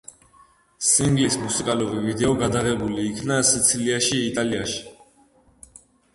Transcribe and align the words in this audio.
სინგლის 0.91 1.37
მუსიკალური 1.41 1.99
ვიდეო 2.05 2.31
გადაღებული 2.39 3.07
იქნა 3.11 3.39
სიცილიაში, 3.51 4.19
იტალიაში. 4.33 4.83